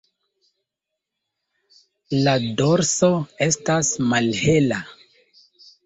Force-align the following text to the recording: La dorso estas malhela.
La 2.29 2.35
dorso 2.63 3.13
estas 3.49 3.95
malhela. 4.15 4.85